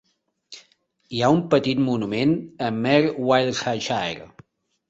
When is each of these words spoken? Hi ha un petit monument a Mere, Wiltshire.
Hi 1.17 1.19
ha 1.25 1.29
un 1.35 1.43
petit 1.51 1.83
monument 1.89 2.35
a 2.69 2.71
Mere, 2.87 3.15
Wiltshire. 3.29 4.27